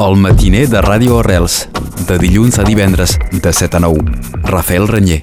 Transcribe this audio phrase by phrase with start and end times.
[0.00, 1.66] El matiner de Ràdio Arrels,
[2.08, 4.00] de dilluns a divendres, de 7 a 9.
[4.48, 5.18] Rafael Renyer.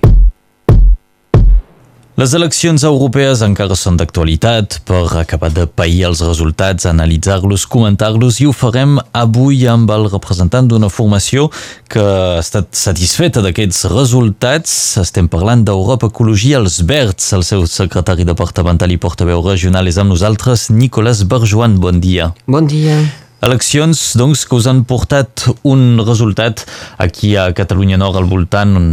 [2.21, 4.77] Les eleccions europees encara són d'actualitat.
[4.85, 10.69] Per acabar de pair els resultats, analitzar-los, comentar-los i ho farem avui amb el representant
[10.69, 11.49] d'una formació
[11.89, 14.73] que ha estat satisfeta d'aquests resultats.
[15.01, 17.33] Estem parlant d'Europa Ecologia Els Verds.
[17.33, 21.81] El seu secretari departamental i portaveu regional és amb nosaltres, Nicolas Berjoan.
[21.81, 22.35] Bon dia.
[22.45, 23.01] Bon dia.
[23.45, 26.63] Eleccions, doncs, que us han portat un resultat
[26.97, 28.87] aquí a Catalunya Nord al voltant un,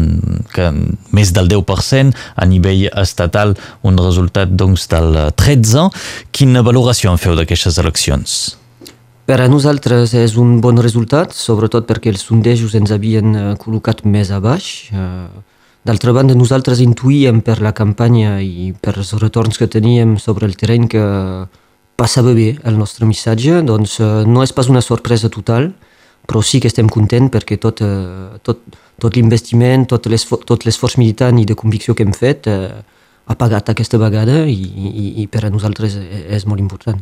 [0.53, 0.69] que
[1.17, 3.55] més del 10%, a nivell estatal
[3.89, 5.89] un resultat doncs, del 13%.
[6.35, 8.37] Quina valoració en feu d'aquestes eleccions?
[9.25, 14.05] Per a nosaltres és un bon resultat, sobretot perquè els sondejos ens havien eh, col·locat
[14.05, 14.91] més a baix.
[14.93, 15.45] Eh,
[15.89, 20.59] d'altra banda, nosaltres intuïem per la campanya i per els retorns que teníem sobre el
[20.61, 21.05] terreny que
[21.97, 25.71] passava bé el nostre missatge, doncs eh, no és pas una sorpresa total,
[26.27, 28.63] però sí que estem contents perquè tot, eh, tot,
[29.01, 32.71] tot l'investiment, tot l'esforç militant i de convicció que hem fet eh,
[33.25, 37.01] ha pagat aquesta vegada i, i, i per a nosaltres és, és molt important.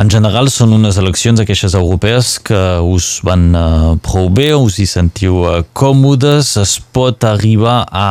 [0.00, 4.86] En general són unes eleccions aquestes europees que us van uh, prou bé, us hi
[4.88, 8.06] sentiu uh, còmodes, es pot arribar a,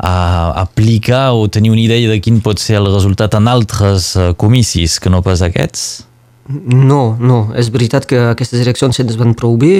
[0.00, 0.14] a
[0.62, 4.96] aplicar o tenir una idea de quin pot ser el resultat en altres uh, comicis
[4.96, 5.84] que no pas aquests?
[6.48, 9.76] No, no, és veritat que aquestes eleccions se'ns van prou bé,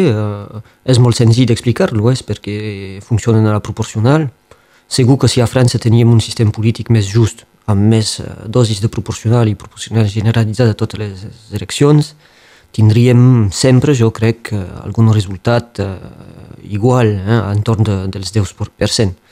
[0.88, 2.54] és molt senzill d'explicar-lo, és perquè
[3.04, 4.30] funcionen a la proporcional.
[4.88, 8.80] Segur que si a França teníem un sistema polític més just, amb més eh, dosis
[8.82, 12.14] de proporcional i proporcional generalitzada a totes les eleccions,
[12.74, 14.50] tindríem sempre, jo crec,
[14.82, 15.90] algun resultat eh,
[16.76, 19.23] igual, eh, entorn de, dels 10%.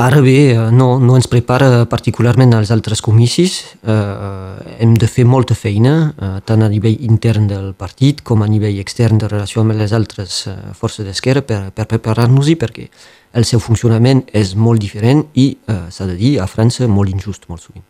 [0.00, 3.56] Ara bé, eh, no, no ens prepara particularment als altres comicis.
[3.82, 8.46] Eh, hem de fer molta feina, eh, tant a nivell intern del partit com a
[8.46, 12.86] nivell extern de relació amb les altres eh, forces d'esquerra per, per preparar-nos-hi, perquè
[13.34, 17.50] el seu funcionament és molt diferent i, eh, s'ha de dir, a França molt injust,
[17.50, 17.82] molt sovint.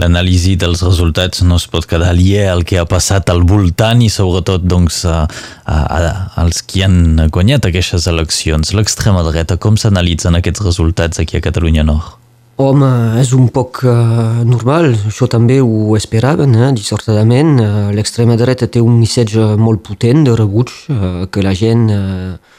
[0.00, 4.08] L'anàlisi dels resultats no es pot quedar aliè al que ha passat al voltant i
[4.10, 5.26] sobretot doncs, a,
[5.64, 8.72] a, a, als qui han guanyat aquestes eleccions.
[8.74, 12.18] L'extrema dreta, com s'analitzen aquests resultats aquí a Catalunya Nord?
[12.62, 17.54] Home, és un poc uh, normal, això també ho esperaven, eh, dissortadament.
[17.58, 21.88] Uh, L'extrema dreta té un missatge molt potent de rebuig, uh, que la gent...
[21.92, 22.58] Uh,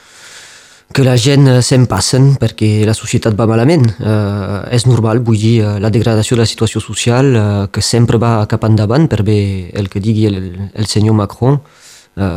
[0.94, 3.88] que la gent eh, se'n passen perquè la societat va malament.
[3.98, 8.20] Eh, és normal, vull dir, eh, la degradació de la situació social eh, que sempre
[8.22, 10.38] va cap endavant per bé el que digui el,
[10.74, 12.28] el senyor Macron eh,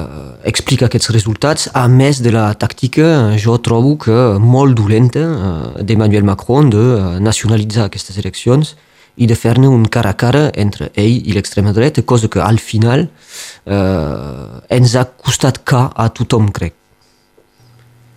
[0.49, 6.25] explica aquests resultats, a més de la tàctica, jo trobo que molt dolenta eh, d'Emmanuel
[6.25, 6.87] Macron de
[7.21, 8.73] nacionalitzar aquestes eleccions
[9.17, 12.59] i de fer-ne un cara a cara entre ell i l'extrema dreta, cosa que al
[12.61, 13.07] final
[13.69, 16.86] eh, ens ha costat ca a tothom, crec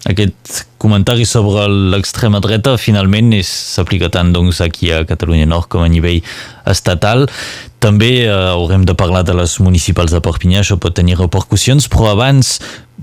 [0.08, 5.90] aquest comentari sobre l'extrema dreta finalment s'aplica tant doncs, aquí a Catalunya Nord com a
[5.92, 6.24] nivell
[6.70, 7.28] estatal.
[7.84, 12.14] També eh, haurem de parlar de les municipals de Perpinyà, això pot tenir repercussions, però
[12.14, 12.58] abans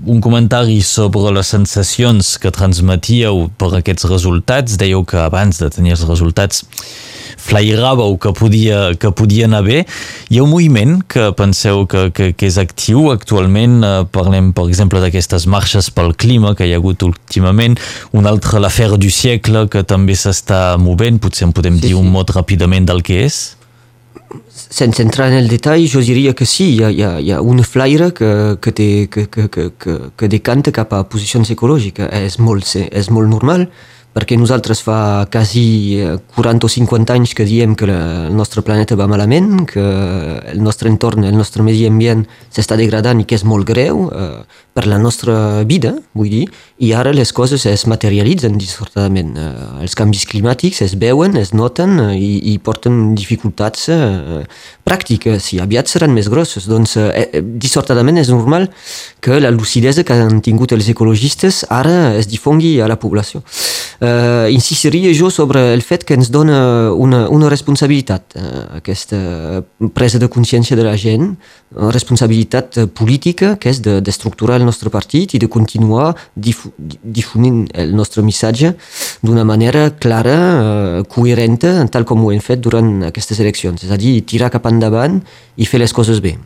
[0.05, 4.77] un comentari sobre les sensacions que transmetíeu per aquests resultats.
[4.77, 6.65] Dèieu que abans de tenir els resultats
[7.47, 9.83] flairàveu que podia, que podia anar bé.
[10.29, 14.67] Hi ha un moviment que penseu que, que, que és actiu actualment, eh, parlem per
[14.67, 17.77] exemple d'aquestes marxes pel clima que hi ha hagut últimament,
[18.17, 22.11] un altre l'afer du siècle que també s'està movent, potser en podem sí, dir un
[22.11, 23.45] mot ràpidament del que és?
[24.69, 27.41] sense entrar en el detall, jo diria que sí, hi ha, hi ha, hi ha
[27.41, 32.09] una flaire que, que, té, que, que, que, que, que decanta cap a posicions ecològiques.
[32.11, 33.67] És molt, és molt normal,
[34.15, 36.01] perquè nosaltres fa quasi
[36.35, 39.83] 40 o 50 anys que diem que el nostre planeta va malament, que
[40.53, 44.41] el nostre entorn, el nostre medi ambient s'està degradant i que és molt greu eh,
[44.73, 46.45] per la nostra vida, vull dir,
[46.81, 49.35] i ara les coses es materialitzen dissortadament.
[49.37, 49.51] Eh,
[49.85, 54.43] els canvis climàtics es veuen, es noten eh, i, i porten dificultats eh,
[54.87, 56.65] pràctiques i aviat seran més grosses.
[56.69, 58.67] Doncs eh, eh dissortadament és normal
[59.21, 63.43] que la lucidesa que han tingut els ecologistes ara es difongui a la població
[64.01, 64.06] eh,
[64.51, 69.19] insistiria jo sobre el fet que ens dona una, una responsabilitat, eh, aquesta
[69.93, 71.31] presa de consciència de la gent,
[71.75, 77.65] una responsabilitat política que és d'estructurar de, el nostre partit i de continuar difu difonint
[77.75, 78.73] el nostre missatge
[79.25, 83.97] d'una manera clara, eh, coherenta, tal com ho hem fet durant aquestes eleccions, és a
[83.97, 85.21] dir, tirar cap endavant
[85.57, 86.37] i fer les coses bé.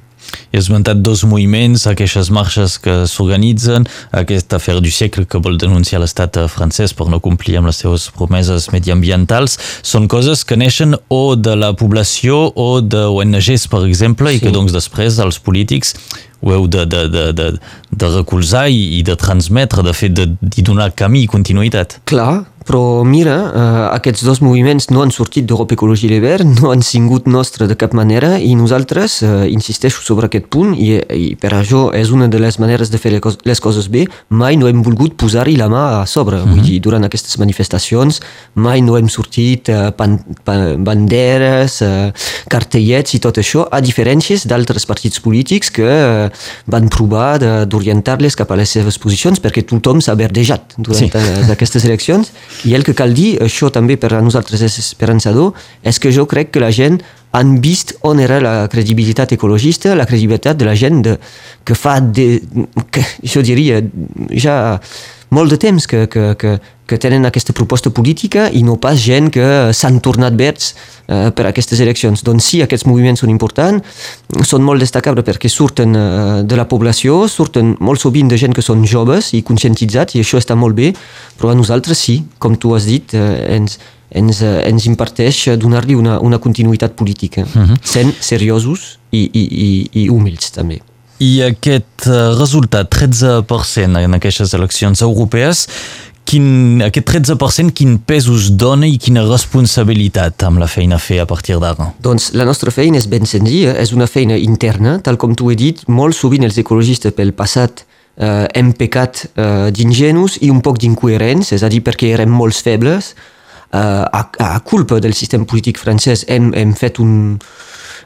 [0.52, 3.88] He esmentat dos moviments, aquestes marxes que s'organitzen,
[4.22, 8.10] aquest afer du segle que vol denunciar l'estat francès per no complir amb les seves
[8.16, 14.32] promeses mediambientals, són coses que neixen o de la població o de ONGs, per exemple,
[14.32, 14.40] sí.
[14.40, 15.96] i que doncs després els polítics
[16.42, 17.48] ho heu de, de, de, de,
[17.92, 22.00] de recolzar i, i de transmetre, de fet, d'hi donar camí i continuïtat.
[22.10, 26.70] Clar, però mira, eh, aquests dos moviments no han sortit d'Europa Ecologia i Verd, no
[26.72, 31.32] han sigut nostre de cap manera i nosaltres, eh, insisteixo sobre aquest punt i, i
[31.42, 34.70] per això és una de les maneres de fer les, les coses bé, mai no
[34.70, 36.38] hem volgut posar-hi la mà a sobre.
[36.38, 36.52] Mm -hmm.
[36.52, 38.22] Vull dir, durant aquestes manifestacions
[38.54, 42.12] mai no hem sortit eh, pan, pan, banderes, eh,
[42.48, 46.30] cartellets i tot això, a diferències d'altres partits polítics que eh,
[46.66, 51.52] van provar d'orientar-les cap a les seves posicions perquè tothom s'ha verdejat durant sí.
[51.52, 52.32] aquestes eleccions
[52.68, 55.54] i el que cal dir, això també per a nosaltres és esperançador,
[55.84, 57.00] és que jo crec que la gent
[57.32, 61.18] han vist on era la credibilitat ecologista, la credibilitat de la gent de,
[61.64, 62.42] que fa, de,
[62.92, 63.44] que, jo
[65.32, 69.30] molt de temps que, que, que, que tenen aquesta proposta política i no pas gent
[69.32, 69.46] que
[69.76, 70.74] s'han tornat verds
[71.08, 72.24] eh, per aquestes eleccions.
[72.28, 74.04] Doncs sí, aquests moviments són importants,
[74.48, 76.04] són molt destacables perquè surten eh,
[76.44, 80.42] de la població, surten molt sovint de gent que són joves i conscientitzats i això
[80.42, 80.92] està molt bé,
[81.40, 83.80] però a nosaltres sí, com tu has dit, eh, ens,
[84.12, 87.72] ens, eh, ens imparteix donar-li una, una continuïtat política, uh mhm.
[87.72, 87.80] -huh.
[87.84, 89.70] sent seriosos i, i, i,
[90.04, 90.82] i humils també.
[91.22, 95.68] I aquest eh, resultat, 13% en aquestes eleccions europees,
[96.26, 101.20] quin, aquest 13% quin pes us dona i quina responsabilitat amb la feina a fer
[101.22, 101.92] a partir d'ara?
[102.02, 105.58] Doncs la nostra feina és ben senzilla, és una feina interna, tal com tu he
[105.60, 107.84] dit, molt sovint els ecologistes pel passat
[108.16, 112.58] eh, hem pecat eh, d'ingenus i un poc d'incoherents, és a dir, perquè érem molt
[112.58, 113.14] febles,
[113.70, 117.38] eh, a, a culpa del sistema polític francès hem, hem fet un,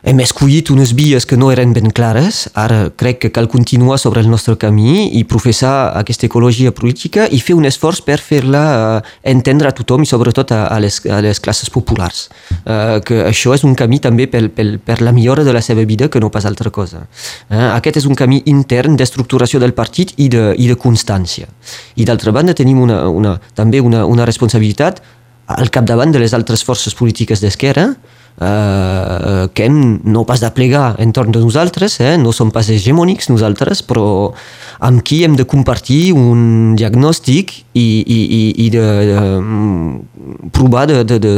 [0.04, 2.46] hem escollit unes vies que no eren ben clares.
[2.54, 7.40] Ara crec que cal continuar sobre el nostre camí i professar aquesta ecologia política i
[7.40, 11.40] fer un esforç per fer-la uh, entendre a tothom i sobretot a, les, a les
[11.40, 12.28] classes populars.
[12.66, 15.86] Uh, que això és un camí també per, per, per la millora de la seva
[15.86, 17.06] vida que no pas altra cosa.
[17.50, 21.48] Uh, aquest és un camí intern d'estructuració del partit i de, i de constància.
[21.96, 25.02] I d'altra banda tenim una, una, també una, una responsabilitat
[25.46, 27.92] al capdavant de les altres forces polítiques d'esquerra,
[28.42, 32.16] eh, que hem no pas de plegar entorn de nosaltres, eh?
[32.18, 34.34] no som pas hegemònics nosaltres, però
[34.80, 40.86] amb qui hem de compartir un diagnòstic i, i, i, i de, de mm, provar
[40.88, 41.34] de, de, de,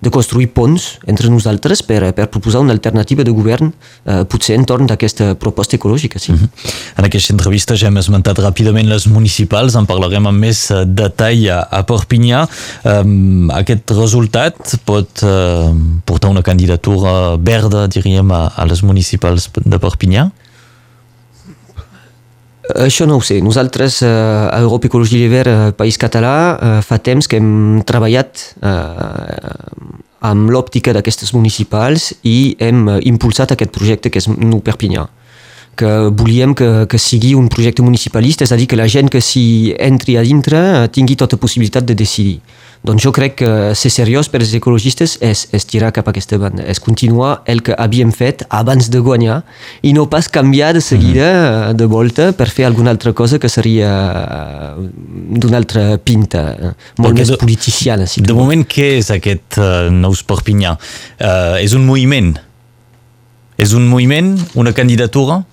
[0.00, 4.88] de construir ponts entre nosaltres per, per proposar una alternativa de govern eh, potser entorn
[4.90, 6.18] d'aquesta proposta ecològica.
[6.18, 6.32] Sí.
[6.32, 6.74] Mm -hmm.
[6.98, 11.48] En aquesta entrevista ja hem esmentat ràpidament les municipals, en parlarem amb més eh, detall
[11.50, 12.46] a, a Perpinyà.
[12.84, 14.54] Um, aquest resultat
[14.84, 15.74] pot uh,
[16.04, 20.30] portar una candidatura verda, diríem, a, a les municipals de Perpinyà?
[22.78, 23.40] Això no ho sé.
[23.42, 28.54] Nosaltres, eh, a Europa Ecologia Lliber, eh, País Català, eh, fa temps que hem treballat
[28.62, 35.08] eh, amb l'òptica d'aquestes municipals i hem eh, impulsat aquest projecte que és Nou Perpinyà
[35.80, 39.22] que volíem que, que sigui un projecte municipalista, és a dir, que la gent que
[39.24, 40.60] s'hi entri a dintre
[40.92, 42.40] tingui tota possibilitat de decidir.
[42.80, 46.38] Doncs jo crec que ser seriós per als ecologistes és, és tirar cap a aquesta
[46.40, 49.42] banda, és continuar el que havíem fet abans de guanyar
[49.84, 51.76] i no pas canviar de seguida mm -hmm.
[51.76, 53.90] de volta per fer alguna altra cosa que seria
[54.78, 54.88] eh,
[55.36, 58.06] d'una altra pinta, eh, molt Perquè més de, politiciana.
[58.06, 60.72] Si de moment, què és aquest uh, Nous Perpinyà?
[61.20, 62.38] Uh, és un moviment?
[63.58, 64.38] És un moviment?
[64.54, 65.44] Una candidatura?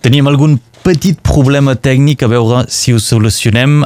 [0.00, 3.84] Teníem algun petit problema tècnic a veure si ho solucionem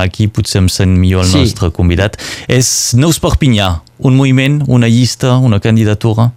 [0.00, 1.42] aquí potser em sent millor el sí.
[1.42, 2.18] nostre convidat,
[2.50, 6.30] és Nous Perpinyà, un moviment, una llista, una candidatura?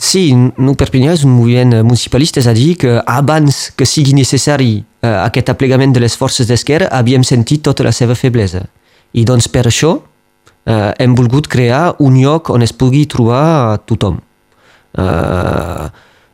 [0.00, 4.78] Sí, Nou Perpinyà és un moviment municipalista, és a dir, que abans que sigui necessari
[4.80, 8.64] eh, aquest aplegament de les forces d'esquerra havíem sentit tota la seva feblesa.
[9.12, 9.98] I doncs per això
[10.64, 14.16] eh, hem volgut crear un lloc on es pugui trobar tothom.
[14.96, 15.86] Eh,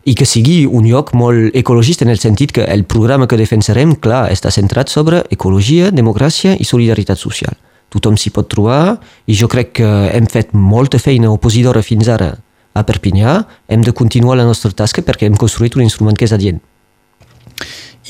[0.06, 3.96] i que sigui un lloc molt ecologista en el sentit que el programa que defensarem,
[3.98, 7.58] clar, està centrat sobre ecologia, democràcia i solidaritat social.
[7.90, 12.36] Tothom s'hi pot trobar i jo crec que hem fet molta feina opositora fins ara
[12.76, 13.40] a Perpinyà,
[13.72, 16.62] hem de continuar la nostra tasca perquè hem construït un instrument que és adient.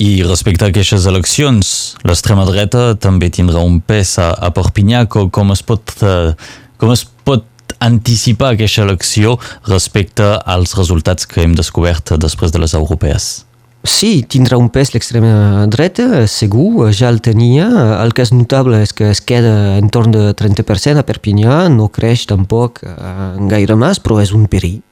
[0.03, 5.07] I respecte a aquestes eleccions, l'extrema dreta també tindrà un pes a, a Perpinyà.
[5.09, 6.35] Com, com, es pot, eh,
[6.77, 7.07] com es
[7.81, 9.37] anticipar aquesta elecció
[9.69, 13.47] respecte als resultats que hem descobert després de les europees?
[13.87, 17.69] Sí, tindrà un pes l'extrema dreta, segur, ja el tenia.
[18.03, 22.27] El és notable és que es queda en torn de 30% a Perpinyà, no creix
[22.27, 22.97] tampoc eh,
[23.53, 24.83] gaire més, però és un perill.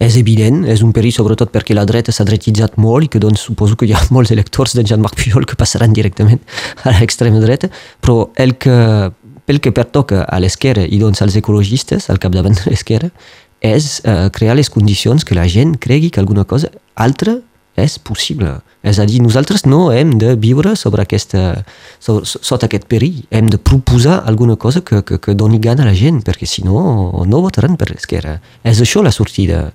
[0.00, 3.42] és evident, és un perill sobretot perquè la dreta s'ha dretitzat molt i que doncs
[3.50, 6.40] suposo que hi ha molts electors de Jean-Marc Pujol que passaran directament
[6.88, 7.68] a l'extrema dreta,
[8.00, 8.72] però el que,
[9.46, 13.10] pel que pertoca a l'esquerra i doncs als ecologistes, al capdavant de l'esquerra,
[13.60, 17.38] és uh, crear les condicions que la gent cregui que alguna cosa altra
[17.76, 18.58] és possible.
[18.82, 21.62] És a dir, nosaltres no hem de viure sobre aquesta,
[22.00, 25.90] so, sota aquest perill, hem de proposar alguna cosa que, que, que doni gana a
[25.90, 26.80] la gent, perquè si no,
[27.28, 28.38] no votaran per l'esquerra.
[28.64, 29.68] És això la sortida.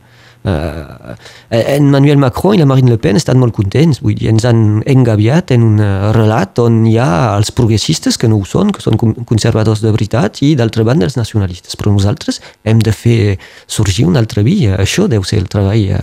[0.45, 4.83] En Manuel Macron i la Marine Le Pen estan molt contents, vull dir, ens han
[4.85, 5.79] engaviat en un
[6.15, 10.41] relat on hi ha els progressistes que no ho són, que són conservadors de veritat,
[10.45, 11.75] i d'altra banda els nacionalistes.
[11.79, 14.77] Però nosaltres hem de fer sorgir una altra via.
[14.81, 15.95] Això deu ser el treball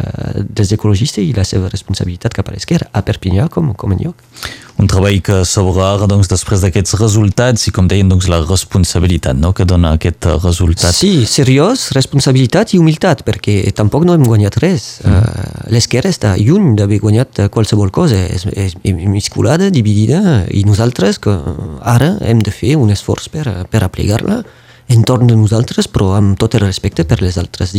[0.49, 4.27] dels ecologistes i la seva responsabilitat cap a l'esquerra, a Perpinyà com, com en lloc
[4.81, 9.37] un treball que s'obre ara doncs, després d'aquests resultats i com deien doncs, la responsabilitat
[9.39, 9.53] no?
[9.57, 10.97] que dona aquest resultat.
[10.97, 14.89] Sí, seriós, responsabilitat i humilitat perquè tampoc no hem guanyat res.
[15.05, 15.13] Mm.
[15.13, 21.37] Uh, L'esquerra està lluny d'haver guanyat qualsevol cosa, és, és misculada, dividida i nosaltres que
[21.81, 24.43] ara hem de fer un esforç per, per aplegar-la
[24.93, 27.73] entorn de nosaltres, però amb tot el respecte per les altres,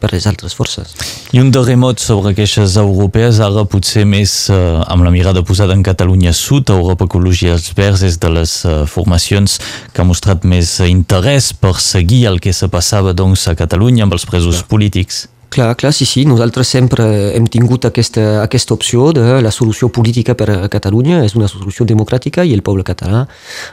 [0.00, 0.94] per les altres forces.
[1.34, 5.76] I un darrer mot sobre queixes europees, ara potser més eh, amb la mirada posada
[5.76, 9.58] en Catalunya Sud, Europa Ecologia els Verds és de les eh, formacions
[9.94, 14.16] que ha mostrat més interès per seguir el que se passava doncs, a Catalunya amb
[14.18, 15.26] els presos polítics.
[15.50, 16.22] Clar, clar, sí, sí.
[16.30, 17.04] Nosaltres sempre
[17.34, 21.24] hem tingut aquesta, aquesta opció de la solució política per a Catalunya.
[21.26, 23.24] És una solució democràtica i el poble català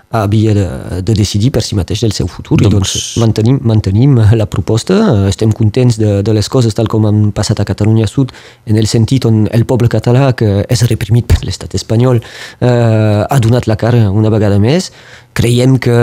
[0.10, 0.66] havia de,
[1.06, 2.58] de decidir per si mateix del seu futur.
[2.64, 2.74] Doncs...
[2.74, 4.98] I doncs mantenim, mantenim la proposta.
[5.30, 8.34] Estem contents de, de les coses tal com han passat a Catalunya Sud
[8.66, 12.24] en el sentit on el poble català, que és reprimit per l'estat espanyol,
[12.58, 14.90] eh, ha donat la cara una vegada més
[15.38, 15.98] creiem que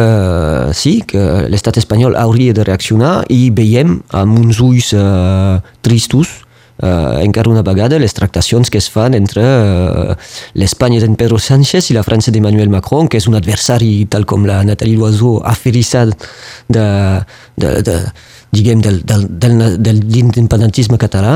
[0.78, 6.42] sí, que l'estat espanyol hauria de reaccionar i veiem amb uns ulls uh, tristos
[6.83, 10.14] uh, encara una vegada les tractacions que es fan entre uh,
[10.54, 14.47] l'Espanya d'en Pedro Sánchez i la França d'Emmanuel Macron, que és un adversari tal com
[14.49, 16.14] la Nathalie Loiseau ha ferissat
[16.68, 16.87] de,
[17.56, 17.99] de, de,
[18.54, 21.34] diguem, del, del, del, de l'independentisme català,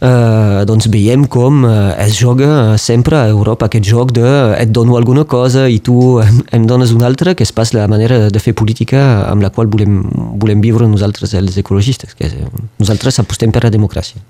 [0.00, 1.74] eh, doncs veiem com eh,
[2.06, 4.26] es joga sempre a Europa aquest joc de
[4.58, 7.86] et dono alguna cosa i tu em, em dones una altra, que és pas la
[7.90, 10.02] manera de fer política amb la qual volem,
[10.42, 12.36] volem viure nosaltres els ecologistes, que és,
[12.80, 14.20] nosaltres apostem per la democràcia.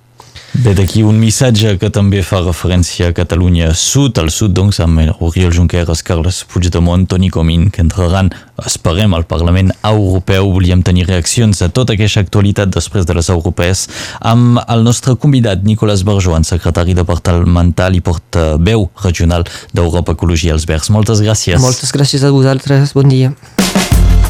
[0.50, 4.98] Bé, d'aquí un missatge que també fa referència a Catalunya Sud, al sud, doncs, amb
[5.22, 8.32] Oriol Junqueras, Carles Puigdemont, Toni Comín, que entraran,
[8.66, 10.50] esperem, al Parlament Europeu.
[10.50, 13.84] Volíem tenir reaccions a tota aquesta actualitat després de les europees
[14.18, 20.90] amb el nostre convidat, Nicolás Berjoan, secretari departamental i portaveu regional d'Europa Ecologia als Verds.
[20.90, 21.62] Moltes gràcies.
[21.62, 22.96] Moltes gràcies a vosaltres.
[22.98, 23.30] Bon dia.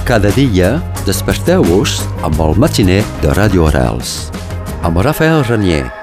[0.05, 0.77] Cada dia
[1.09, 4.29] desperteu-vos amb el matiner de Radio Orals
[4.83, 6.00] amb Rafael Renier